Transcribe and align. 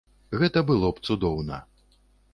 Гэта 0.43 0.63
было 0.71 0.89
б 0.95 1.05
цудоўна. 1.09 1.57